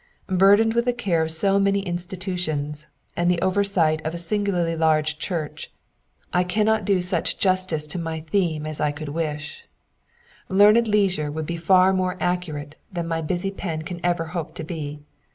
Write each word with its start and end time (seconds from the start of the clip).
Burdened 0.33 0.73
with 0.73 0.85
the 0.85 0.93
care 0.93 1.21
of 1.29 1.61
many 1.61 1.81
institutions, 1.81 2.87
and 3.15 3.29
the 3.29 3.39
oversight 3.39 4.01
of 4.03 4.15
a 4.15 4.17
singularly 4.17 4.75
large 4.75 5.19
church, 5.19 5.71
I 6.33 6.43
cannot 6.43 6.85
do 6.85 7.01
such 7.03 7.37
Digitized 7.37 7.37
by 7.37 7.37
VjOOQIC 7.37 7.37
PREFACE, 7.37 7.37
^ 7.37 7.37
VU 7.37 7.41
justice 7.43 7.87
to 7.87 7.99
my 7.99 8.19
theme 8.21 8.65
as 8.65 8.79
I 8.79 8.91
could 8.91 9.09
wish. 9.09 9.65
Learned 10.49 10.87
leisure 10.87 11.29
would 11.31 11.45
be 11.45 11.55
far 11.55 11.93
more 11.93 12.17
accurate 12.19 12.77
than 12.91 13.07
my 13.07 13.21
busy 13.21 13.51
pen 13.51 13.83
can 13.83 14.01
ever 14.03 14.25
hope 14.33 14.55
to 14.55 14.63
be. 14.63 15.01